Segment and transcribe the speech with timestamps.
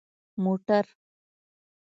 [0.35, 0.85] 🚘 موټر